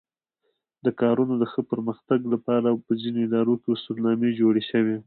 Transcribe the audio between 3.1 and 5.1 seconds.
ادارو کې اصولنامې جوړې شوې.